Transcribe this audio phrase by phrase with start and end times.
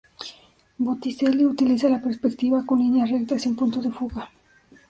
[0.79, 4.31] Botticelli utiliza la perspectiva con líneas rectas y un punto de fuga.